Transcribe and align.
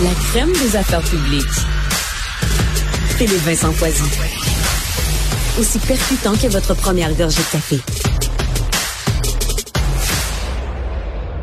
La 0.00 0.10
crème 0.30 0.52
des 0.52 0.76
affaires 0.76 1.02
publiques. 1.02 1.44
Philippe 3.16 3.42
Vincent 3.42 3.72
Foisy. 3.72 4.04
Aussi 5.58 5.80
percutant 5.80 6.34
que 6.36 6.46
votre 6.46 6.74
première 6.74 7.12
gorgée 7.14 7.42
de 7.42 7.50
café. 7.50 7.97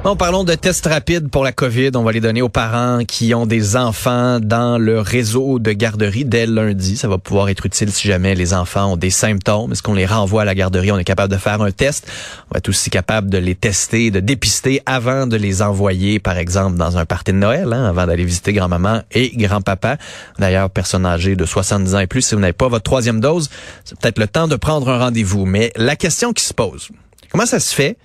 Bon, 0.06 0.16
parlons 0.16 0.44
de 0.44 0.54
tests 0.54 0.86
rapides 0.86 1.32
pour 1.32 1.44
la 1.44 1.52
COVID. 1.52 1.90
On 1.96 2.04
va 2.04 2.12
les 2.12 2.22
donner 2.22 2.44
aux 2.44 2.48
parents 2.48 3.04
qui 3.06 3.34
ont 3.34 3.48
des 3.48 3.76
enfants 3.76 4.40
dans 4.40 4.78
le 4.78 5.02
réseau 5.02 5.58
de 5.58 5.72
garderie 5.72 6.26
dès 6.26 6.46
lundi. 6.46 6.96
Ça 6.96 7.08
va 7.08 7.18
pouvoir 7.18 7.50
être 7.50 7.66
utile 7.66 7.92
si 7.92 8.08
jamais 8.08 8.36
les 8.36 8.54
enfants 8.54 8.94
ont 8.94 8.98
des 8.98 9.10
symptômes. 9.10 9.72
Est-ce 9.72 9.82
qu'on 9.82 9.96
les 9.96 10.06
renvoie 10.06 10.44
à 10.44 10.46
la 10.46 10.54
garderie? 10.54 10.92
On 10.92 11.00
est 11.00 11.04
capable 11.04 11.34
de 11.34 11.40
faire 11.40 11.60
un 11.60 11.72
test. 11.72 12.08
On 12.52 12.54
va 12.54 12.60
être 12.60 12.70
aussi 12.70 12.92
capable 12.92 13.32
de 13.32 13.40
les 13.40 13.56
tester, 13.56 14.12
de 14.12 14.20
dépister 14.20 14.80
avant 14.86 15.26
de 15.26 15.38
les 15.38 15.64
envoyer, 15.64 16.20
par 16.20 16.38
exemple, 16.38 16.78
dans 16.78 17.00
un 17.00 17.06
party 17.06 17.32
de 17.32 17.38
Noël, 17.38 17.74
hein, 17.74 17.86
avant 17.86 18.06
d'aller 18.06 18.26
visiter 18.26 18.54
grand-maman 18.54 19.02
et 19.12 19.36
grand-papa. 19.36 19.98
D'ailleurs, 20.38 20.70
personne 20.70 21.08
âgée 21.08 21.36
de 21.36 21.46
70 21.48 21.96
ans 21.96 22.00
et 22.00 22.06
plus, 22.06 22.22
si 22.22 22.36
vous 22.36 22.42
n'avez 22.42 22.54
pas 22.54 22.68
votre 22.68 22.84
troisième 22.84 23.22
dose, 23.22 23.50
c'est 23.84 24.00
peut-être 24.00 24.20
le 24.20 24.28
temps 24.28 24.48
de 24.48 24.56
prendre 24.56 24.88
un 24.88 25.00
rendez-vous. 25.00 25.48
Mais 25.48 25.72
la 25.76 25.96
question 25.96 26.32
qui 26.32 26.44
se 26.44 26.54
pose, 26.54 26.90
comment 27.32 27.48
ça 27.48 27.60
se 27.60 27.74
fait 27.74 27.98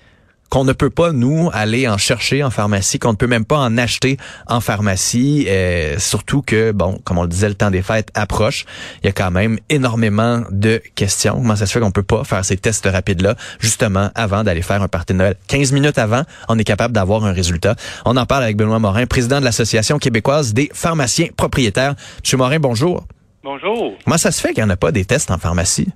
qu'on 0.50 0.64
ne 0.64 0.72
peut 0.72 0.90
pas, 0.90 1.12
nous, 1.12 1.48
aller 1.52 1.88
en 1.88 1.96
chercher 1.96 2.42
en 2.42 2.50
pharmacie, 2.50 2.98
qu'on 2.98 3.12
ne 3.12 3.16
peut 3.16 3.28
même 3.28 3.44
pas 3.44 3.58
en 3.58 3.78
acheter 3.78 4.18
en 4.48 4.60
pharmacie, 4.60 5.46
euh, 5.48 5.98
surtout 5.98 6.42
que, 6.42 6.72
bon, 6.72 7.00
comme 7.04 7.18
on 7.18 7.22
le 7.22 7.28
disait, 7.28 7.48
le 7.48 7.54
temps 7.54 7.70
des 7.70 7.82
fêtes 7.82 8.10
approche. 8.14 8.66
Il 9.02 9.06
y 9.06 9.08
a 9.08 9.12
quand 9.12 9.30
même 9.30 9.58
énormément 9.68 10.42
de 10.50 10.82
questions. 10.96 11.34
Comment 11.34 11.56
ça 11.56 11.66
se 11.66 11.72
fait 11.72 11.80
qu'on 11.80 11.92
peut 11.92 12.02
pas 12.02 12.24
faire 12.24 12.44
ces 12.44 12.56
tests 12.56 12.86
rapides-là, 12.86 13.36
justement, 13.60 14.10
avant 14.14 14.42
d'aller 14.42 14.62
faire 14.62 14.82
un 14.82 14.88
party 14.88 15.12
de 15.12 15.18
Noël? 15.18 15.36
15 15.46 15.72
minutes 15.72 15.98
avant, 15.98 16.24
on 16.48 16.58
est 16.58 16.64
capable 16.64 16.92
d'avoir 16.92 17.24
un 17.24 17.32
résultat. 17.32 17.76
On 18.04 18.16
en 18.16 18.26
parle 18.26 18.42
avec 18.42 18.56
Benoît 18.56 18.80
Morin, 18.80 19.06
président 19.06 19.38
de 19.38 19.44
l'Association 19.44 19.98
québécoise 19.98 20.52
des 20.52 20.68
pharmaciens 20.74 21.28
propriétaires. 21.36 21.94
Monsieur 22.22 22.36
Morin, 22.36 22.58
bonjour. 22.58 23.06
Bonjour. 23.44 23.94
Comment 24.04 24.18
ça 24.18 24.32
se 24.32 24.40
fait 24.40 24.52
qu'il 24.52 24.64
n'y 24.64 24.70
en 24.70 24.74
a 24.74 24.76
pas 24.76 24.92
des 24.92 25.04
tests 25.04 25.30
en 25.30 25.38
pharmacie? 25.38 25.88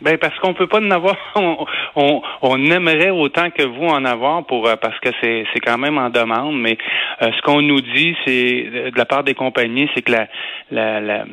Ben 0.00 0.16
parce 0.18 0.38
qu'on 0.38 0.54
peut 0.54 0.66
pas 0.66 0.80
en 0.80 0.90
avoir. 0.90 1.16
On, 1.96 2.22
on, 2.42 2.70
aimerait 2.70 3.10
autant 3.10 3.50
que 3.50 3.64
vous 3.64 3.86
en 3.86 4.04
avoir 4.04 4.44
pour 4.46 4.68
euh, 4.68 4.76
parce 4.76 4.98
que 5.00 5.08
c'est 5.20 5.44
c'est 5.52 5.58
quand 5.58 5.76
même 5.76 5.98
en 5.98 6.08
demande. 6.08 6.56
Mais 6.58 6.78
euh, 7.20 7.30
ce 7.32 7.42
qu'on 7.42 7.62
nous 7.62 7.80
dit, 7.80 8.16
c'est 8.24 8.90
de 8.92 8.96
la 8.96 9.04
part 9.04 9.24
des 9.24 9.34
compagnies, 9.34 9.90
c'est 9.94 10.02
que 10.02 10.12
la, 10.12 10.28
la, 10.70 11.00
la 11.00 11.24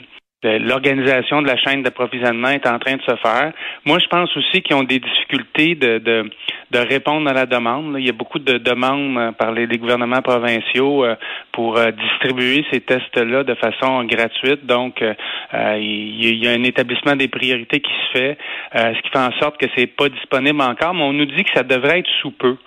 l'organisation 0.43 1.41
de 1.41 1.47
la 1.47 1.57
chaîne 1.57 1.81
d'approvisionnement 1.81 2.49
est 2.49 2.67
en 2.67 2.77
train 2.77 2.95
de 2.95 3.02
se 3.02 3.16
faire. 3.16 3.52
Moi, 3.85 3.97
je 3.99 4.05
pense 4.07 4.30
aussi 4.38 4.61
qu'ils 4.61 4.75
ont 4.75 4.83
des 4.83 4.99
difficultés 4.99 5.73
de, 5.73 5.97
de, 5.97 6.29
de, 6.69 6.79
répondre 6.79 7.27
à 7.27 7.33
la 7.33 7.47
demande. 7.47 7.95
Il 7.97 8.05
y 8.05 8.09
a 8.09 8.13
beaucoup 8.13 8.38
de 8.38 8.59
demandes 8.59 9.17
euh, 9.17 9.31
par 9.31 9.52
les, 9.52 9.66
gouvernements 9.77 10.21
provinciaux 10.21 11.03
euh, 11.03 11.16
pour 11.53 11.77
euh, 11.77 11.89
distribuer 11.91 12.63
ces 12.71 12.81
tests-là 12.81 13.44
de 13.44 13.55
façon 13.55 14.03
gratuite. 14.03 14.66
Donc, 14.66 15.02
il 15.02 16.44
y 16.44 16.47
a 16.47 16.51
un 16.51 16.63
établissement 16.63 17.16
des 17.16 17.27
priorités 17.27 17.79
qui 17.79 17.91
se 17.91 18.19
fait, 18.19 18.38
ce 18.73 19.01
qui 19.01 19.09
fait 19.09 19.19
en 19.19 19.31
sorte 19.39 19.59
que 19.59 19.66
c'est 19.75 19.88
pas 19.88 20.09
disponible 20.09 20.62
encore, 20.62 20.94
mais 20.94 21.03
on 21.03 21.13
nous 21.13 21.25
dit 21.25 21.44
que 21.44 21.51
ça 21.56 21.63
devrait 21.63 22.00
être 22.00 22.09
sous 22.22 22.31
peu. 22.31 22.57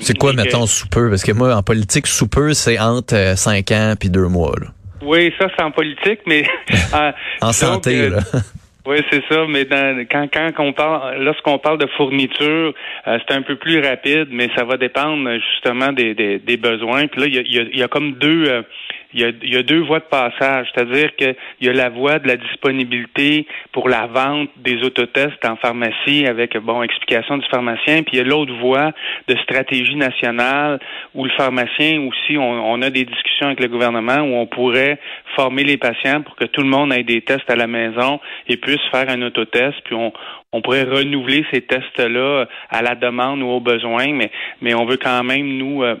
c'est 0.00 0.16
quoi, 0.16 0.32
mettons, 0.32 0.66
sous 0.66 0.88
peu? 0.88 1.10
Parce 1.10 1.22
que 1.22 1.32
moi, 1.32 1.54
en 1.54 1.62
politique, 1.62 2.06
sous 2.06 2.28
peu, 2.28 2.54
c'est 2.54 2.78
entre 2.78 3.36
cinq 3.36 3.70
ans 3.72 3.94
puis 3.98 4.08
deux 4.08 4.28
mois. 4.28 4.54
Là. 4.58 4.68
Oui, 5.02 5.32
ça 5.38 5.48
c'est 5.56 5.62
en 5.62 5.70
politique, 5.70 6.20
mais 6.26 6.44
euh, 6.94 7.12
en 7.42 7.52
santé. 7.52 8.00
Euh, 8.00 8.10
là. 8.10 8.20
Oui, 8.88 8.98
c'est 9.10 9.24
ça, 9.28 9.46
mais 9.48 9.64
dans, 9.64 10.06
quand, 10.08 10.28
quand 10.32 10.52
on 10.58 10.72
parle, 10.72 11.20
lorsqu'on 11.24 11.58
parle 11.58 11.78
de 11.78 11.88
fourniture, 11.96 12.72
euh, 13.08 13.18
c'est 13.26 13.34
un 13.34 13.42
peu 13.42 13.56
plus 13.56 13.80
rapide, 13.80 14.28
mais 14.30 14.48
ça 14.56 14.62
va 14.62 14.76
dépendre 14.76 15.28
justement 15.40 15.92
des, 15.92 16.14
des, 16.14 16.38
des 16.38 16.56
besoins. 16.56 17.08
Puis 17.08 17.20
là, 17.20 17.26
il 17.26 17.34
y 17.34 17.38
a, 17.38 17.42
y, 17.42 17.58
a, 17.58 17.76
y 17.78 17.82
a, 17.82 17.88
comme 17.88 18.12
deux, 18.12 18.62
il 19.14 19.20
y, 19.20 19.24
a, 19.24 19.28
il 19.42 19.54
y 19.54 19.56
a 19.56 19.62
deux 19.62 19.80
voies 19.80 20.00
de 20.00 20.04
passage, 20.04 20.68
c'est-à-dire 20.74 21.14
qu'il 21.16 21.36
y 21.60 21.68
a 21.68 21.72
la 21.72 21.88
voie 21.88 22.18
de 22.18 22.28
la 22.28 22.36
disponibilité 22.36 23.46
pour 23.72 23.88
la 23.88 24.06
vente 24.06 24.50
des 24.56 24.82
autotests 24.82 25.44
en 25.44 25.56
pharmacie 25.56 26.26
avec 26.26 26.56
bon 26.58 26.82
explication 26.82 27.38
du 27.38 27.46
pharmacien, 27.48 28.02
puis 28.02 28.14
il 28.14 28.18
y 28.18 28.20
a 28.20 28.24
l'autre 28.24 28.54
voie 28.54 28.92
de 29.28 29.36
stratégie 29.38 29.96
nationale 29.96 30.78
où 31.14 31.24
le 31.24 31.30
pharmacien 31.30 32.00
aussi, 32.02 32.36
on, 32.36 32.72
on, 32.72 32.82
a 32.82 32.90
des 32.90 33.04
discussions 33.04 33.46
avec 33.46 33.60
le 33.60 33.68
gouvernement 33.68 34.18
où 34.18 34.34
on 34.34 34.46
pourrait 34.46 34.98
former 35.34 35.64
les 35.64 35.76
patients 35.76 36.22
pour 36.22 36.36
que 36.36 36.44
tout 36.44 36.62
le 36.62 36.68
monde 36.68 36.92
ait 36.92 37.02
des 37.02 37.22
tests 37.22 37.50
à 37.50 37.56
la 37.56 37.66
maison 37.66 38.20
et 38.48 38.56
puisse 38.56 38.82
faire 38.90 39.08
un 39.08 39.22
autotest, 39.22 39.74
puis 39.84 39.94
on, 39.94 40.12
on 40.52 40.62
pourrait 40.62 40.84
renouveler 40.84 41.44
ces 41.52 41.62
tests-là 41.62 42.46
à 42.70 42.82
la 42.82 42.94
demande 42.94 43.42
ou 43.42 43.48
au 43.48 43.60
besoin, 43.60 44.12
mais 44.12 44.30
mais 44.60 44.74
on 44.74 44.86
veut 44.86 44.96
quand 44.96 45.22
même 45.22 45.46
nous 45.58 45.82
euh, 45.82 45.96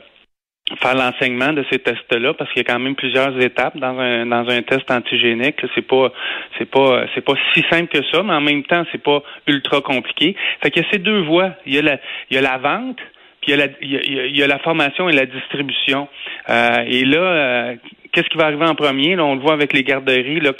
faire 0.80 0.94
l'enseignement 0.94 1.52
de 1.52 1.64
ces 1.70 1.78
tests-là 1.78 2.34
parce 2.34 2.50
qu'il 2.52 2.62
y 2.62 2.66
a 2.66 2.72
quand 2.72 2.78
même 2.78 2.96
plusieurs 2.96 3.40
étapes 3.40 3.76
dans 3.76 3.98
un 3.98 4.26
dans 4.26 4.48
un 4.48 4.62
test 4.62 4.90
antigénique. 4.90 5.60
C'est 5.74 5.86
pas 5.86 6.12
c'est 6.58 6.68
pas 6.68 7.06
c'est 7.14 7.24
pas 7.24 7.34
si 7.54 7.64
simple 7.70 7.88
que 7.88 8.04
ça, 8.12 8.22
mais 8.22 8.34
en 8.34 8.40
même 8.40 8.64
temps 8.64 8.84
c'est 8.90 9.02
pas 9.02 9.22
ultra 9.46 9.80
compliqué. 9.80 10.34
Fait 10.62 10.70
qu'il 10.70 10.82
y 10.82 10.86
a 10.86 10.88
ces 10.90 10.98
deux 10.98 11.22
voies. 11.22 11.52
Il 11.66 11.74
y 11.74 11.78
a 11.78 11.82
la 11.82 11.98
il 12.30 12.34
y 12.34 12.38
a 12.38 12.42
la 12.42 12.58
vente 12.58 12.98
puis 13.40 13.52
il 13.52 13.58
y 13.58 13.62
a 13.62 13.66
la 13.66 13.72
il 13.80 14.36
y 14.36 14.42
a, 14.42 14.46
la 14.46 14.58
formation 14.58 15.08
et 15.08 15.12
la 15.12 15.26
distribution. 15.26 16.08
Euh, 16.48 16.84
et 16.86 17.04
là, 17.04 17.18
euh, 17.18 17.76
qu'est-ce 18.12 18.28
qui 18.28 18.38
va 18.38 18.46
arriver 18.46 18.66
en 18.66 18.74
premier? 18.74 19.14
Là, 19.14 19.24
on 19.24 19.36
le 19.36 19.40
voit 19.40 19.52
avec 19.52 19.72
les 19.72 19.84
garderies 19.84 20.40
là 20.40 20.52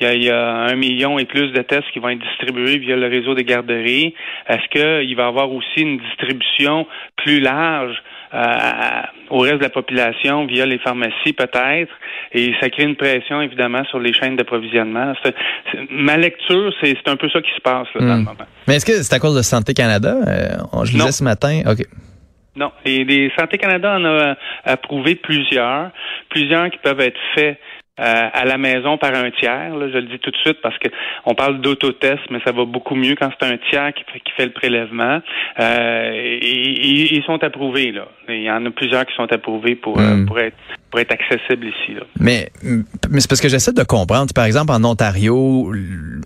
qu'il 0.00 0.22
y, 0.22 0.26
y, 0.26 0.30
a 0.30 0.46
un 0.46 0.76
million 0.76 1.18
et 1.18 1.24
plus 1.24 1.52
de 1.52 1.62
tests 1.62 1.90
qui 1.92 1.98
vont 1.98 2.08
être 2.08 2.22
distribués 2.22 2.78
via 2.78 2.96
le 2.96 3.06
réseau 3.06 3.34
des 3.34 3.44
garderies. 3.44 4.14
Est-ce 4.48 4.68
qu'il 4.70 5.16
va 5.16 5.24
y 5.24 5.26
avoir 5.26 5.52
aussi 5.52 5.80
une 5.80 5.98
distribution 5.98 6.86
plus 7.16 7.40
large 7.40 7.96
euh, 8.32 9.02
au 9.30 9.38
reste 9.38 9.58
de 9.58 9.64
la 9.64 9.70
population 9.70 10.46
via 10.46 10.64
les 10.64 10.78
pharmacies 10.78 11.32
peut-être, 11.32 11.92
et 12.32 12.52
ça 12.60 12.70
crée 12.70 12.84
une 12.84 12.94
pression 12.94 13.42
évidemment 13.42 13.84
sur 13.86 13.98
les 13.98 14.12
chaînes 14.12 14.36
d'approvisionnement. 14.36 15.14
Ma 15.90 16.16
lecture, 16.16 16.72
c'est 16.80 16.96
un 17.06 17.16
peu 17.16 17.28
ça 17.30 17.40
qui 17.40 17.50
se 17.56 17.60
passe 17.60 17.88
là, 17.94 18.00
dans 18.00 18.06
le 18.06 18.20
hmm. 18.20 18.24
moment. 18.24 18.36
Mais 18.68 18.76
est-ce 18.76 18.86
que 18.86 18.92
c'est 19.02 19.14
à 19.14 19.18
cause 19.18 19.36
de 19.36 19.42
Santé 19.42 19.74
Canada? 19.74 20.14
Euh, 20.28 20.84
je 20.84 20.92
disais 20.92 21.10
ce 21.10 21.24
matin. 21.24 21.62
OK. 21.66 21.84
Non, 22.54 22.70
et 22.84 23.04
les 23.04 23.32
Santé 23.38 23.58
Canada 23.58 23.96
en 23.96 24.04
a 24.04 24.36
approuvé 24.64 25.16
plusieurs, 25.16 25.90
plusieurs 26.28 26.70
qui 26.70 26.78
peuvent 26.78 27.00
être 27.00 27.18
faits 27.34 27.56
euh, 27.56 27.79
à 27.96 28.44
la 28.44 28.56
maison 28.56 28.96
par 28.96 29.14
un 29.14 29.30
tiers. 29.30 29.76
Là, 29.76 29.88
je 29.92 29.98
le 29.98 30.06
dis 30.06 30.18
tout 30.18 30.30
de 30.30 30.36
suite 30.36 30.60
parce 30.62 30.78
que 30.78 30.88
on 31.26 31.34
parle 31.34 31.60
d'autotest, 31.60 32.22
mais 32.30 32.40
ça 32.44 32.52
va 32.52 32.64
beaucoup 32.64 32.94
mieux 32.94 33.14
quand 33.14 33.30
c'est 33.38 33.46
un 33.46 33.58
tiers 33.70 33.92
qui, 33.92 34.04
qui, 34.04 34.32
fait 34.32 34.46
le 34.46 34.52
prélèvement. 34.52 35.20
Euh, 35.58 36.10
et, 36.14 37.14
ils 37.14 37.22
sont 37.24 37.42
approuvés 37.44 37.92
là. 37.92 38.08
Il 38.28 38.42
y 38.42 38.50
en 38.50 38.64
a 38.64 38.70
plusieurs 38.70 39.04
qui 39.06 39.14
sont 39.14 39.30
approuvés 39.32 39.74
pour 39.74 39.98
euh, 39.98 40.14
hmm. 40.14 40.26
pour 40.26 40.38
être 40.38 40.56
pour 40.90 41.00
être 41.00 41.12
accessible 41.12 41.66
ici. 41.66 41.94
Là. 41.94 42.02
Mais, 42.18 42.50
mais 43.08 43.20
c'est 43.20 43.28
parce 43.28 43.40
que 43.40 43.48
j'essaie 43.48 43.72
de 43.72 43.82
comprendre. 43.82 44.32
Par 44.34 44.44
exemple, 44.44 44.72
en 44.72 44.82
Ontario, 44.84 45.72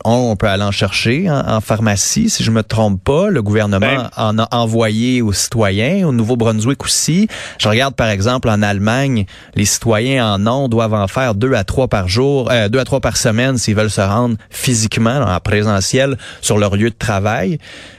on, 0.04 0.36
peut 0.36 0.48
aller 0.48 0.62
en 0.62 0.70
chercher 0.70 1.30
en, 1.30 1.60
pharmacie, 1.60 2.30
si 2.30 2.42
je 2.42 2.50
me 2.50 2.62
trompe 2.62 3.02
pas. 3.02 3.28
Le 3.28 3.42
gouvernement 3.42 3.80
ben. 3.80 4.10
en 4.16 4.38
a 4.38 4.48
envoyé 4.52 5.20
aux 5.22 5.32
citoyens, 5.32 6.06
au 6.08 6.12
Nouveau-Brunswick 6.12 6.82
aussi. 6.84 7.28
Je 7.58 7.68
regarde 7.68 7.94
par 7.94 8.08
exemple 8.08 8.48
en 8.48 8.62
Allemagne, 8.62 9.26
les 9.54 9.66
citoyens 9.66 10.34
en 10.34 10.46
ont 10.46 10.68
doivent 10.68 10.94
en 10.94 11.08
faire 11.08 11.34
deux 11.34 11.52
à 11.54 11.64
trois 11.64 11.88
par 11.88 12.08
jour, 12.08 12.50
euh, 12.50 12.68
deux 12.68 12.78
à 12.78 12.84
trois 12.84 13.00
par 13.00 13.16
semaine 13.16 13.58
s'ils 13.58 13.74
veulent 13.74 13.90
se 13.90 14.00
rendre 14.00 14.36
physiquement 14.50 15.20
en 15.20 15.40
présentiel 15.40 16.16
sur 16.40 16.58
leur 16.58 16.76
lieu 16.76 16.90
de 16.90 16.96
travail. 16.96 17.58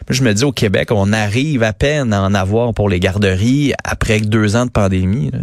Je 0.10 0.24
me 0.24 0.34
dis 0.34 0.44
au 0.44 0.52
Québec, 0.52 0.90
on 0.92 1.14
arrive 1.14 1.64
à 1.64 1.74
peine 1.74 2.12
à 2.14 2.22
en 2.22 2.34
avoir 2.34 2.74
pour 2.74 2.90
les 2.90 3.00
garderies 3.00 3.74
après 3.84 4.20
deux 4.20 4.56
ans 4.56 4.66
de 4.66 4.72
pandémie. 4.72 5.30
Là. 5.32 5.40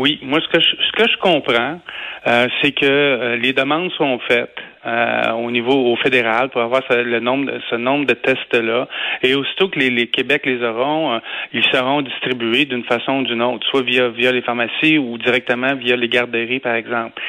Oui, 0.00 0.18
moi 0.22 0.40
ce 0.40 0.48
que 0.48 0.60
je, 0.60 0.68
ce 0.86 0.92
que 0.92 1.06
je 1.12 1.16
comprends, 1.18 1.78
euh, 2.26 2.46
c'est 2.62 2.72
que 2.72 2.86
euh, 2.86 3.36
les 3.36 3.52
demandes 3.52 3.90
sont 3.92 4.18
faites. 4.28 4.58
euh, 4.86 5.32
au 5.32 5.50
niveau 5.50 5.92
au 5.92 5.96
fédéral 5.96 6.48
pour 6.50 6.62
avoir 6.62 6.82
ce, 6.90 6.96
le 6.96 7.20
nombre 7.20 7.46
de, 7.52 7.60
ce 7.68 7.76
nombre 7.76 8.06
de 8.06 8.14
tests-là. 8.14 8.88
Et 9.22 9.34
aussitôt 9.34 9.68
que 9.68 9.78
les, 9.78 9.90
les 9.90 10.06
Québec 10.08 10.46
les 10.46 10.62
auront, 10.62 11.12
euh, 11.14 11.18
ils 11.52 11.64
seront 11.64 12.02
distribués 12.02 12.64
d'une 12.64 12.84
façon 12.84 13.18
ou 13.20 13.22
d'une 13.24 13.42
autre, 13.42 13.66
soit 13.68 13.82
via 13.82 14.08
via 14.08 14.32
les 14.32 14.42
pharmacies 14.42 14.98
ou 14.98 15.18
directement 15.18 15.74
via 15.74 15.96
les 15.96 16.08
garderies, 16.08 16.60
par 16.60 16.74
exemple. 16.74 17.20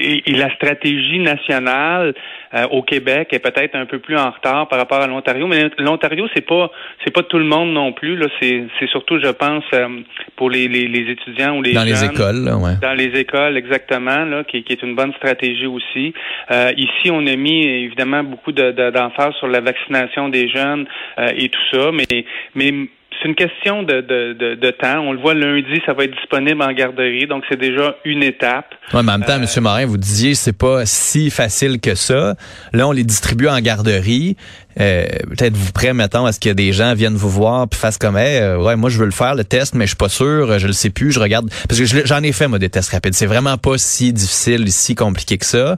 Et, 0.00 0.30
et 0.30 0.34
la 0.34 0.52
stratégie 0.54 1.18
nationale 1.18 2.14
euh, 2.54 2.66
au 2.70 2.82
Québec 2.82 3.28
est 3.32 3.38
peut-être 3.38 3.76
un 3.76 3.86
peu 3.86 3.98
plus 3.98 4.16
en 4.16 4.30
retard 4.30 4.68
par 4.68 4.78
rapport 4.78 5.00
à 5.00 5.06
l'Ontario, 5.06 5.46
mais 5.46 5.70
l'Ontario 5.78 6.26
c'est 6.34 6.46
pas 6.46 6.70
c'est 7.04 7.12
pas 7.12 7.22
tout 7.22 7.38
le 7.38 7.44
monde 7.44 7.72
non 7.72 7.92
plus 7.92 8.16
là, 8.16 8.26
c'est 8.40 8.64
c'est 8.78 8.88
surtout 8.88 9.18
je 9.20 9.30
pense 9.30 9.64
euh, 9.74 9.88
pour 10.36 10.50
les, 10.50 10.68
les, 10.68 10.88
les, 10.88 11.10
étudiants 11.10 11.56
ou 11.56 11.62
les 11.62 11.72
dans 11.72 11.84
les 11.84 12.04
écoles, 12.04 12.44
là, 12.44 12.56
ouais. 12.56 12.72
dans 12.80 12.94
les 12.94 13.18
écoles 13.18 13.56
exactement 13.56 14.24
là, 14.24 14.44
qui, 14.44 14.62
qui 14.64 14.72
est 14.72 14.82
une 14.82 14.94
bonne 14.94 15.12
stratégie 15.14 15.66
aussi. 15.66 16.12
Euh, 16.50 16.72
ici, 16.76 17.10
on 17.10 17.26
a 17.26 17.36
mis 17.36 17.66
évidemment 17.66 18.24
beaucoup 18.24 18.52
d'emphase 18.52 19.34
de, 19.34 19.38
sur 19.38 19.48
la 19.48 19.60
vaccination 19.60 20.28
des 20.28 20.48
jeunes 20.48 20.86
euh, 21.18 21.28
et 21.36 21.48
tout 21.48 21.60
ça, 21.72 21.90
mais 21.92 22.24
mais 22.54 22.72
c'est 23.20 23.28
une 23.28 23.34
question 23.34 23.82
de, 23.82 24.00
de, 24.00 24.54
de, 24.54 24.70
temps. 24.70 25.00
On 25.00 25.12
le 25.12 25.18
voit 25.18 25.34
lundi, 25.34 25.80
ça 25.84 25.92
va 25.92 26.04
être 26.04 26.14
disponible 26.16 26.62
en 26.62 26.72
garderie, 26.72 27.26
donc 27.26 27.44
c'est 27.48 27.58
déjà 27.58 27.96
une 28.04 28.22
étape. 28.22 28.66
Ouais, 28.94 29.02
mais 29.02 29.12
en 29.12 29.18
même 29.18 29.24
temps, 29.24 29.40
euh, 29.40 29.46
M. 29.56 29.62
Morin, 29.62 29.86
vous 29.86 29.98
disiez 29.98 30.34
c'est 30.34 30.56
pas 30.56 30.86
si 30.86 31.30
facile 31.30 31.80
que 31.80 31.94
ça. 31.94 32.34
Là, 32.72 32.88
on 32.88 32.92
les 32.92 33.04
distribue 33.04 33.48
en 33.48 33.60
garderie. 33.60 34.36
Euh, 34.80 35.06
peut-être 35.28 35.56
vous 35.56 35.72
prêt, 35.72 35.92
mettons, 35.92 36.26
à 36.26 36.32
ce 36.32 36.38
que 36.40 36.50
des 36.50 36.72
gens 36.72 36.94
viennent 36.94 37.16
vous 37.16 37.28
voir 37.28 37.68
puis 37.68 37.78
fassent 37.78 37.98
comme 37.98 38.16
hey, 38.16 38.38
euh, 38.38 38.58
ouais, 38.58 38.76
moi 38.76 38.88
je 38.88 38.98
veux 38.98 39.04
le 39.04 39.10
faire 39.10 39.34
le 39.34 39.44
test, 39.44 39.74
mais 39.74 39.84
je 39.84 39.90
suis 39.90 39.96
pas 39.96 40.08
sûr, 40.08 40.58
je 40.58 40.66
le 40.68 40.72
sais 40.72 40.90
plus, 40.90 41.10
je 41.10 41.18
regarde 41.18 41.50
parce 41.68 41.80
que 41.80 42.06
j'en 42.06 42.22
ai 42.22 42.32
fait 42.32 42.46
moi 42.46 42.58
des 42.58 42.70
tests 42.70 42.92
rapides. 42.92 43.14
C'est 43.14 43.26
vraiment 43.26 43.58
pas 43.58 43.78
si 43.78 44.12
difficile, 44.12 44.70
si 44.70 44.94
compliqué 44.94 45.38
que 45.38 45.46
ça, 45.46 45.76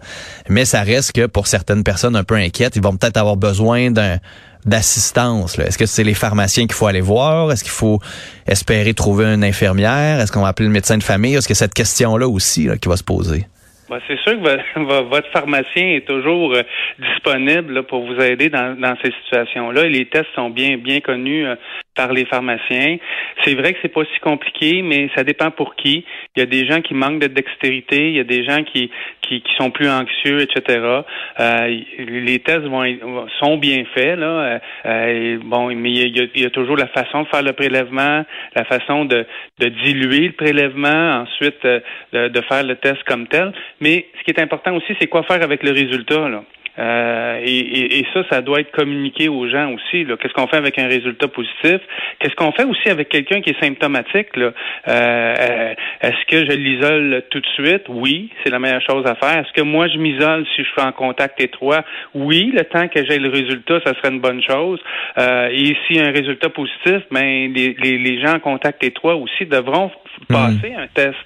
mais 0.48 0.66
ça 0.66 0.82
reste 0.82 1.12
que 1.12 1.26
pour 1.26 1.46
certaines 1.46 1.84
personnes 1.84 2.16
un 2.16 2.24
peu 2.24 2.34
inquiètes, 2.34 2.76
ils 2.76 2.82
vont 2.82 2.96
peut-être 2.96 3.16
avoir 3.16 3.36
besoin 3.36 3.90
d'un 3.90 4.18
d'assistance? 4.64 5.58
Est-ce 5.58 5.78
que 5.78 5.86
c'est 5.86 6.04
les 6.04 6.14
pharmaciens 6.14 6.66
qu'il 6.66 6.74
faut 6.74 6.86
aller 6.86 7.00
voir? 7.00 7.52
Est-ce 7.52 7.64
qu'il 7.64 7.72
faut 7.72 7.98
espérer 8.46 8.94
trouver 8.94 9.26
une 9.26 9.44
infirmière? 9.44 10.20
Est-ce 10.20 10.32
qu'on 10.32 10.42
va 10.42 10.48
appeler 10.48 10.68
le 10.68 10.72
médecin 10.72 10.98
de 10.98 11.02
famille? 11.02 11.34
Est-ce 11.34 11.48
que 11.48 11.54
cette 11.54 11.74
question-là 11.74 12.28
aussi 12.28 12.64
là, 12.64 12.76
qui 12.76 12.88
va 12.88 12.96
se 12.96 13.04
poser? 13.04 13.46
Ben, 13.92 14.00
c'est 14.08 14.18
sûr 14.20 14.32
que 14.40 15.02
votre 15.02 15.30
pharmacien 15.32 15.96
est 15.96 16.06
toujours 16.06 16.54
euh, 16.54 16.62
disponible 16.98 17.82
pour 17.82 18.06
vous 18.06 18.18
aider 18.22 18.48
dans, 18.48 18.94
ces 19.02 19.12
situations-là. 19.22 19.84
Les 19.84 20.06
tests 20.06 20.32
sont 20.34 20.48
bien 20.48 20.78
bien 20.78 21.00
connus 21.00 21.44
euh, 21.44 21.56
par 21.94 22.12
les 22.12 22.24
pharmaciens. 22.24 22.96
C'est 23.44 23.54
vrai 23.54 23.72
que 23.72 23.78
c'est 23.82 23.92
pas 23.92 24.04
si 24.12 24.20
compliqué, 24.20 24.82
mais 24.82 25.10
ça 25.14 25.24
dépend 25.24 25.50
pour 25.50 25.74
qui. 25.76 26.04
Il 26.36 26.40
y 26.40 26.42
a 26.42 26.46
des 26.46 26.66
gens 26.66 26.80
qui 26.80 26.94
manquent 26.94 27.20
de 27.20 27.26
dextérité, 27.26 28.08
il 28.08 28.16
y 28.16 28.20
a 28.20 28.24
des 28.24 28.44
gens 28.44 28.62
qui 28.64 28.90
qui, 29.22 29.40
qui 29.40 29.54
sont 29.56 29.70
plus 29.70 29.88
anxieux, 29.88 30.40
etc. 30.40 31.02
Euh, 31.40 31.80
les 31.98 32.38
tests 32.40 32.66
vont 32.66 32.84
sont 33.40 33.56
bien 33.56 33.84
faits 33.94 34.18
là. 34.18 34.60
Euh, 34.86 35.38
bon, 35.44 35.74
mais 35.74 35.90
il 35.90 36.16
y, 36.16 36.20
a, 36.20 36.26
il 36.34 36.42
y, 36.42 36.46
a, 36.46 36.50
toujours 36.50 36.76
la 36.76 36.88
façon 36.88 37.22
de 37.22 37.28
faire 37.28 37.42
le 37.42 37.52
prélèvement, 37.52 38.24
la 38.54 38.64
façon 38.64 39.04
de, 39.04 39.26
de 39.58 39.68
diluer 39.68 40.28
le 40.28 40.32
prélèvement, 40.32 41.22
ensuite 41.22 41.62
de, 41.62 42.28
de 42.28 42.40
faire 42.42 42.64
le 42.64 42.76
test 42.76 43.02
comme 43.04 43.26
tel. 43.28 43.52
Mais 43.80 44.06
ce 44.18 44.24
qui 44.24 44.30
est 44.30 44.42
important 44.42 44.74
aussi, 44.74 44.94
c'est 45.00 45.08
quoi 45.08 45.22
faire 45.24 45.42
avec 45.42 45.62
le 45.62 45.70
résultat. 45.72 46.28
Là. 46.28 46.42
Euh, 46.78 47.40
et, 47.44 47.98
et, 47.98 48.06
ça, 48.14 48.22
ça 48.30 48.40
doit 48.40 48.60
être 48.60 48.72
communiqué 48.72 49.28
aux 49.28 49.48
gens 49.48 49.72
aussi. 49.72 50.06
Qu'est-ce 50.06 50.32
qu'on 50.32 50.46
fait 50.46 50.56
avec 50.56 50.78
un 50.78 50.86
résultat 50.86 51.28
positif? 51.28 51.80
Qu'est-ce 52.18 52.34
qu'on 52.34 52.52
fait 52.52 52.64
aussi 52.64 52.88
avec 52.88 53.08
quelqu'un 53.08 53.40
qui 53.40 53.50
est 53.50 53.62
symptomatique? 53.62 54.34
Là? 54.36 54.52
Euh, 54.88 55.74
est-ce 56.00 56.26
que 56.26 56.50
je 56.50 56.56
l'isole 56.56 57.24
tout 57.30 57.40
de 57.40 57.46
suite? 57.48 57.84
Oui, 57.88 58.30
c'est 58.42 58.50
la 58.50 58.58
meilleure 58.58 58.82
chose 58.82 59.04
à 59.06 59.14
faire. 59.16 59.38
Est-ce 59.44 59.52
que 59.52 59.62
moi, 59.62 59.88
je 59.88 59.98
m'isole 59.98 60.46
si 60.56 60.62
je 60.62 60.68
suis 60.68 60.80
en 60.80 60.92
contact 60.92 61.40
étroit? 61.40 61.84
Oui, 62.14 62.52
le 62.54 62.64
temps 62.64 62.88
que 62.88 63.04
j'ai 63.04 63.18
le 63.18 63.28
résultat, 63.28 63.80
ça 63.84 63.94
serait 63.94 64.08
une 64.08 64.20
bonne 64.20 64.42
chose. 64.42 64.80
Euh, 65.18 65.48
et 65.52 65.76
a 66.00 66.06
un 66.06 66.10
résultat 66.10 66.48
positif, 66.48 67.02
ben, 67.10 67.52
les 67.52 68.20
gens 68.20 68.36
en 68.36 68.40
contact 68.40 68.82
étroit 68.82 69.16
aussi 69.16 69.44
devront 69.44 69.90
passer 70.28 70.74
un 70.76 70.86
test, 70.94 71.16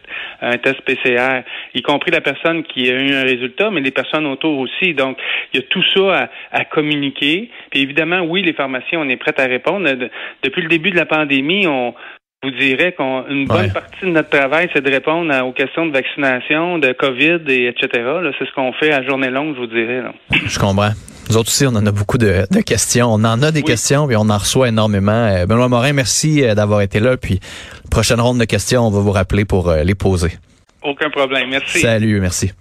un 0.41 0.59
test 0.59 0.81
PCR, 0.83 1.43
y 1.75 1.83
compris 1.83 2.11
la 2.11 2.21
personne 2.21 2.63
qui 2.65 2.91
a 2.91 2.95
eu 2.95 3.15
un 3.15 3.23
résultat, 3.23 3.71
mais 3.71 3.81
les 3.81 3.91
personnes 3.91 4.27
autour 4.27 4.59
aussi. 4.59 4.95
Donc, 4.95 5.19
il 5.53 5.61
y 5.61 5.63
a 5.63 5.67
tout 5.69 5.83
ça 5.95 6.29
à, 6.53 6.65
communiquer. 6.65 7.51
Puis 7.71 7.81
évidemment, 7.81 8.21
oui, 8.21 8.43
les 8.43 8.53
pharmaciens, 8.53 9.01
on 9.01 9.09
est 9.09 9.17
prêts 9.17 9.39
à 9.39 9.47
répondre. 9.47 9.89
Depuis 10.43 10.63
le 10.63 10.69
début 10.69 10.91
de 10.91 10.97
la 10.97 11.07
pandémie, 11.07 11.67
on 11.67 11.95
vous 12.43 12.51
dirait 12.51 12.93
qu'une 12.93 13.47
bonne 13.47 13.73
partie 13.73 14.05
de 14.05 14.11
notre 14.11 14.31
travail, 14.31 14.69
c'est 14.73 14.83
de 14.83 14.91
répondre 14.91 15.35
aux 15.45 15.53
questions 15.53 15.87
de 15.87 15.93
vaccination, 15.93 16.79
de 16.79 16.93
COVID, 16.93 17.41
et 17.49 17.69
etc. 17.69 17.89
C'est 18.39 18.47
ce 18.47 18.53
qu'on 18.55 18.73
fait 18.73 18.93
à 18.93 19.03
journée 19.03 19.31
longue, 19.31 19.55
je 19.55 19.61
vous 19.61 19.67
dirais. 19.67 20.03
Je 20.47 20.59
comprends. 20.59 20.93
Nous 21.29 21.37
autres 21.37 21.49
aussi, 21.49 21.67
on 21.67 21.71
en 21.71 21.85
a 21.85 21.91
beaucoup 21.91 22.19
de, 22.19 22.47
questions. 22.65 23.09
On 23.09 23.25
en 23.25 23.43
a 23.43 23.51
des 23.51 23.63
questions, 23.63 24.09
et 24.11 24.17
on 24.17 24.31
en 24.31 24.39
reçoit 24.39 24.69
énormément. 24.69 25.11
Euh, 25.13 25.47
Benoît 25.47 25.69
Morin, 25.69 25.93
merci 25.93 26.45
euh, 26.45 26.55
d'avoir 26.55 26.83
été 26.83 27.01
là. 27.01 27.17
Puis, 27.17 27.41
prochaine 27.87 28.21
ronde 28.21 28.39
de 28.39 28.45
questions, 28.45 28.87
on 28.87 28.91
va 28.91 29.01
vous 29.01 29.13
rappeler 29.13 29.45
pour 29.45 29.69
euh, 29.69 29.83
les 29.83 29.95
poser. 29.95 30.33
Aucun 30.83 31.11
problème. 31.11 31.51
Merci. 31.51 31.81
Salut, 31.81 32.21
merci. 32.21 32.53